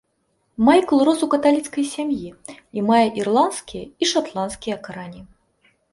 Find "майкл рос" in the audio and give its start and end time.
0.67-1.19